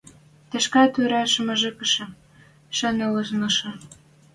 Тӹшкӓ 0.49 0.83
туре 0.93 1.21
шомыкыжы, 1.33 2.05
шайылнышы: 2.77 3.69